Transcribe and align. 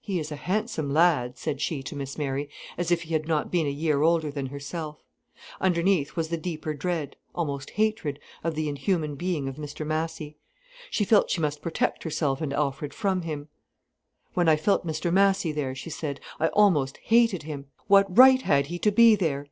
"He 0.00 0.18
is 0.18 0.32
a 0.32 0.34
handsome 0.34 0.92
lad," 0.92 1.38
said 1.38 1.60
she 1.60 1.80
to 1.84 1.94
Miss 1.94 2.18
Mary, 2.18 2.50
as 2.76 2.90
if 2.90 3.02
he 3.02 3.12
had 3.12 3.28
not 3.28 3.52
been 3.52 3.68
a 3.68 3.70
year 3.70 4.02
older 4.02 4.28
than 4.28 4.46
herself. 4.46 5.04
Underneath 5.60 6.16
was 6.16 6.28
the 6.28 6.36
deeper 6.36 6.74
dread, 6.74 7.14
almost 7.36 7.70
hatred, 7.70 8.18
of 8.42 8.56
the 8.56 8.68
inhuman 8.68 9.14
being 9.14 9.46
of 9.46 9.54
Mr 9.58 9.86
Massy. 9.86 10.36
She 10.90 11.04
felt 11.04 11.30
she 11.30 11.40
must 11.40 11.62
protect 11.62 12.02
herself 12.02 12.40
and 12.40 12.52
Alfred 12.52 12.92
from 12.92 13.22
him. 13.22 13.46
"When 14.34 14.48
I 14.48 14.56
felt 14.56 14.84
Mr 14.84 15.12
Massy 15.12 15.52
there," 15.52 15.76
she 15.76 15.88
said, 15.90 16.18
"I 16.40 16.48
almost 16.48 16.96
hated 16.96 17.44
him. 17.44 17.66
What 17.86 18.18
right 18.18 18.42
had 18.42 18.66
he 18.66 18.78
to 18.80 18.90
be 18.90 19.14
there!" 19.14 19.46